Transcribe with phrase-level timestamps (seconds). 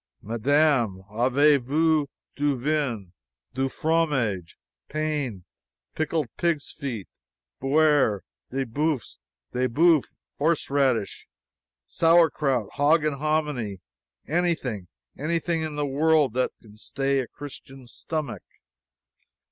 [0.23, 3.13] "Madame, avez vous du vin
[3.53, 4.57] du fromage
[4.89, 5.45] pain
[5.93, 7.07] pickled pigs' feet
[7.59, 9.17] beurre des oeufs
[9.53, 11.27] du boeuf horseradish,
[11.85, 13.79] sauerkraut, hog and hominy
[14.27, 14.87] anything,
[15.19, 18.41] anything in the world that can stay a Christian stomach!"